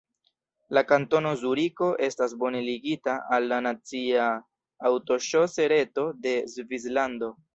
La 0.77 0.81
Kantono 0.91 1.33
Zuriko 1.41 1.89
estas 2.07 2.33
bone 2.43 2.61
ligita 2.69 3.15
al 3.37 3.45
la 3.53 3.61
nacia 3.67 4.25
aŭtoŝose-reto 4.91 6.09
de 6.27 6.37
Svislando. 6.55 7.33